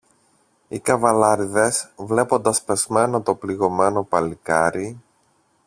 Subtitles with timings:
[0.67, 5.01] Οι καβαλάρηδες, βλέποντας πεσμένο το πληγωμένο παλικάρι